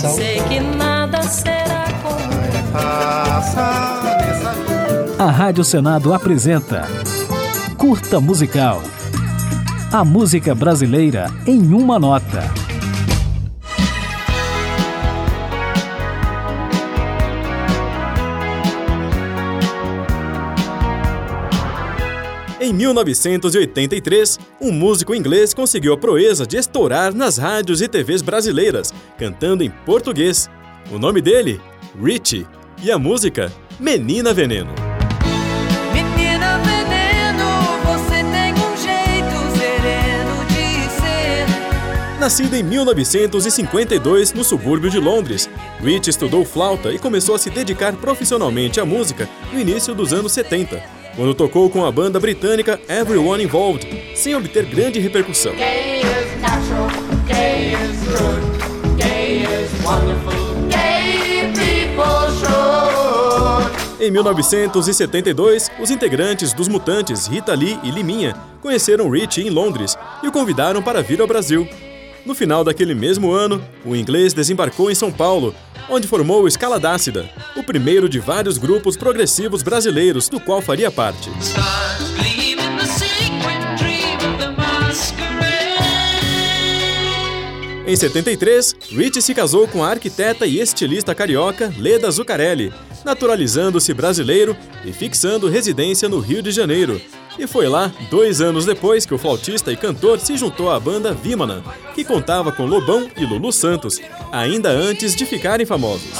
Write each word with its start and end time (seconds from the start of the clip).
coração. 0.00 0.14
Sei 0.14 0.40
que 0.42 0.60
nada 0.60 1.22
será 1.22 1.84
como 2.02 2.20
A 5.18 5.30
Rádio 5.30 5.64
Senado 5.64 6.14
apresenta 6.14 6.88
Curta 7.76 8.20
Musical. 8.20 8.82
A 9.92 10.04
música 10.04 10.54
brasileira 10.54 11.26
em 11.46 11.74
uma 11.74 11.98
nota. 11.98 12.69
Em 22.70 22.72
1983, 22.72 24.38
um 24.60 24.70
músico 24.70 25.12
inglês 25.12 25.52
conseguiu 25.52 25.92
a 25.92 25.98
proeza 25.98 26.46
de 26.46 26.56
estourar 26.56 27.12
nas 27.12 27.36
rádios 27.36 27.82
e 27.82 27.88
TVs 27.88 28.22
brasileiras, 28.22 28.94
cantando 29.18 29.64
em 29.64 29.70
português. 29.84 30.48
O 30.88 30.96
nome 30.96 31.20
dele? 31.20 31.60
Richie. 32.00 32.46
E 32.80 32.92
a 32.92 32.96
música? 32.96 33.52
Menina 33.80 34.32
Veneno. 34.32 34.72
Menina 35.92 36.58
veneno, 36.58 37.48
você 37.84 38.22
tem 38.22 38.52
um 38.54 38.76
jeito 38.76 39.58
sereno 39.58 40.44
de 40.46 40.90
ser. 40.94 42.20
Nascido 42.20 42.54
em 42.54 42.62
1952 42.62 44.32
no 44.32 44.44
subúrbio 44.44 44.88
de 44.88 45.00
Londres, 45.00 45.50
Rich 45.82 46.08
estudou 46.08 46.44
flauta 46.44 46.92
e 46.92 47.00
começou 47.00 47.34
a 47.34 47.38
se 47.40 47.50
dedicar 47.50 47.96
profissionalmente 47.96 48.78
à 48.78 48.84
música 48.84 49.28
no 49.52 49.58
início 49.58 49.92
dos 49.92 50.12
anos 50.12 50.30
70, 50.30 50.99
quando 51.16 51.34
tocou 51.34 51.68
com 51.68 51.84
a 51.84 51.92
banda 51.92 52.18
britânica 52.18 52.80
Everyone 52.88 53.42
Involved, 53.42 53.86
sem 54.14 54.34
obter 54.34 54.64
grande 54.64 54.98
repercussão. 54.98 55.52
Em 64.00 64.10
1972, 64.10 65.70
os 65.78 65.90
integrantes 65.90 66.52
dos 66.54 66.68
Mutantes 66.68 67.26
Rita 67.26 67.54
Lee 67.54 67.78
e 67.82 67.90
Liminha 67.90 68.34
conheceram 68.62 69.10
Rich 69.10 69.42
em 69.42 69.50
Londres 69.50 69.96
e 70.22 70.28
o 70.28 70.32
convidaram 70.32 70.82
para 70.82 71.02
vir 71.02 71.20
ao 71.20 71.26
Brasil. 71.26 71.68
No 72.24 72.34
final 72.34 72.64
daquele 72.64 72.94
mesmo 72.94 73.30
ano, 73.30 73.62
o 73.84 73.94
inglês 73.94 74.32
desembarcou 74.32 74.90
em 74.90 74.94
São 74.94 75.12
Paulo, 75.12 75.54
onde 75.90 76.06
formou 76.06 76.44
o 76.44 76.48
Escaladácida, 76.48 77.28
o 77.56 77.62
primeiro 77.62 78.08
de 78.08 78.20
vários 78.20 78.56
grupos 78.56 78.96
progressivos 78.96 79.62
brasileiros 79.62 80.28
do 80.28 80.38
qual 80.38 80.62
faria 80.62 80.90
parte. 80.90 81.28
Em 87.86 87.96
73, 87.96 88.76
Rich 88.92 89.20
se 89.20 89.34
casou 89.34 89.66
com 89.66 89.82
a 89.82 89.88
arquiteta 89.90 90.46
e 90.46 90.60
estilista 90.60 91.12
carioca 91.12 91.74
Leda 91.76 92.08
Zuccarelli, 92.08 92.72
naturalizando-se 93.04 93.92
brasileiro 93.94 94.56
e 94.84 94.92
fixando 94.92 95.48
residência 95.48 96.08
no 96.08 96.18
Rio 96.18 96.42
de 96.42 96.50
Janeiro. 96.50 97.00
E 97.38 97.46
foi 97.46 97.68
lá, 97.68 97.92
dois 98.10 98.40
anos 98.40 98.66
depois, 98.66 99.06
que 99.06 99.14
o 99.14 99.18
flautista 99.18 99.72
e 99.72 99.76
cantor 99.76 100.18
se 100.18 100.36
juntou 100.36 100.70
à 100.70 100.78
banda 100.78 101.12
Vimana, 101.12 101.62
que 101.94 102.04
contava 102.04 102.52
com 102.52 102.66
Lobão 102.66 103.08
e 103.16 103.24
Lulu 103.24 103.52
Santos, 103.52 104.00
ainda 104.30 104.70
antes 104.70 105.14
de 105.14 105.24
ficarem 105.24 105.64
famosos. 105.64 106.10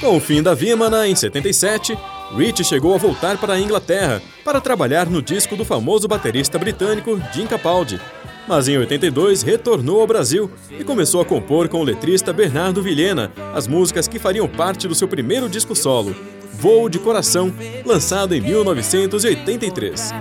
Com 0.00 0.16
o 0.16 0.20
fim 0.20 0.42
da 0.42 0.54
Vimana, 0.54 1.06
em 1.08 1.14
77, 1.14 1.98
Rich 2.36 2.64
chegou 2.64 2.94
a 2.94 2.98
voltar 2.98 3.38
para 3.38 3.54
a 3.54 3.60
Inglaterra 3.60 4.22
para 4.44 4.60
trabalhar 4.60 5.06
no 5.06 5.20
disco 5.20 5.56
do 5.56 5.64
famoso 5.64 6.06
baterista 6.06 6.58
britânico 6.58 7.20
Jim 7.32 7.46
Capaldi. 7.46 8.00
Mas 8.46 8.68
em 8.68 8.78
82 8.78 9.42
retornou 9.42 10.00
ao 10.00 10.06
Brasil 10.06 10.50
e 10.70 10.84
começou 10.84 11.20
a 11.20 11.24
compor 11.24 11.68
com 11.68 11.80
o 11.80 11.84
letrista 11.84 12.32
Bernardo 12.32 12.82
Vilhena 12.82 13.32
as 13.54 13.66
músicas 13.66 14.06
que 14.06 14.18
fariam 14.18 14.48
parte 14.48 14.86
do 14.86 14.94
seu 14.94 15.08
primeiro 15.08 15.48
disco 15.48 15.74
solo, 15.74 16.14
Voo 16.52 16.88
de 16.88 16.98
Coração, 16.98 17.52
lançado 17.84 18.34
em 18.34 18.40
1983. 18.40 20.12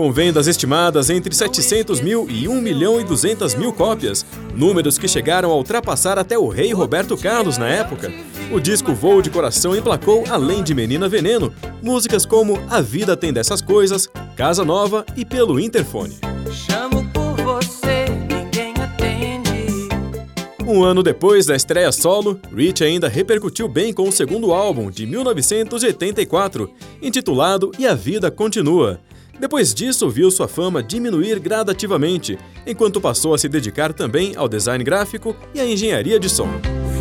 Com 0.00 0.10
vendas 0.10 0.46
estimadas 0.46 1.10
entre 1.10 1.34
700 1.34 2.00
mil 2.00 2.26
e 2.30 2.48
1 2.48 2.58
milhão 2.62 2.98
e 2.98 3.04
200 3.04 3.54
mil 3.54 3.70
cópias, 3.70 4.24
números 4.56 4.96
que 4.96 5.06
chegaram 5.06 5.50
a 5.50 5.54
ultrapassar 5.54 6.18
até 6.18 6.38
o 6.38 6.48
rei 6.48 6.72
Roberto 6.72 7.18
Carlos 7.18 7.58
na 7.58 7.68
época, 7.68 8.10
o 8.50 8.58
disco 8.58 8.94
Voo 8.94 9.20
de 9.20 9.28
Coração 9.28 9.76
emplacou, 9.76 10.24
além 10.30 10.62
de 10.62 10.74
Menina 10.74 11.06
Veneno, 11.06 11.52
músicas 11.82 12.24
como 12.24 12.58
A 12.70 12.80
Vida 12.80 13.14
Tem 13.14 13.30
Dessas 13.30 13.60
Coisas, 13.60 14.08
Casa 14.34 14.64
Nova 14.64 15.04
e 15.18 15.22
Pelo 15.22 15.60
Interfone. 15.60 16.16
Chamo 16.50 17.06
por 17.12 17.36
você, 17.42 18.06
ninguém 18.08 18.72
atende. 18.82 19.90
Um 20.66 20.82
ano 20.82 21.02
depois 21.02 21.44
da 21.44 21.54
estreia 21.54 21.92
solo, 21.92 22.40
Rich 22.56 22.82
ainda 22.82 23.06
repercutiu 23.06 23.68
bem 23.68 23.92
com 23.92 24.08
o 24.08 24.12
segundo 24.12 24.54
álbum, 24.54 24.90
de 24.90 25.04
1984, 25.04 26.70
intitulado 27.02 27.70
E 27.78 27.86
a 27.86 27.94
Vida 27.94 28.30
Continua. 28.30 28.98
Depois 29.40 29.72
disso, 29.72 30.10
viu 30.10 30.30
sua 30.30 30.46
fama 30.46 30.82
diminuir 30.82 31.40
gradativamente, 31.40 32.38
enquanto 32.66 33.00
passou 33.00 33.32
a 33.32 33.38
se 33.38 33.48
dedicar 33.48 33.90
também 33.90 34.34
ao 34.36 34.46
design 34.46 34.84
gráfico 34.84 35.34
e 35.54 35.60
à 35.60 35.64
engenharia 35.64 36.20
de 36.20 36.28
som. 36.28 36.46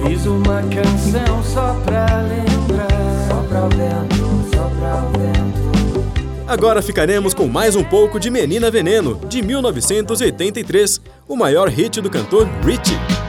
Fiz 0.07 0.25
uma 0.25 0.61
canção 0.61 1.44
só 1.44 1.73
pra 1.83 2.05
lembrar. 2.22 2.88
Só 3.28 3.44
pra 3.44 3.66
o 3.66 3.69
vento, 3.69 4.55
só 4.55 4.69
pra 4.79 5.03
o 5.03 5.11
vento. 5.19 6.47
Agora 6.47 6.81
ficaremos 6.81 7.33
com 7.33 7.45
mais 7.45 7.75
um 7.75 7.83
pouco 7.83 8.17
de 8.17 8.29
Menina 8.29 8.72
Veneno, 8.72 9.19
de 9.28 9.41
1983, 9.41 11.01
o 11.28 11.35
maior 11.35 11.67
hit 11.67 11.99
do 11.99 12.09
cantor 12.09 12.47
Richie. 12.63 13.28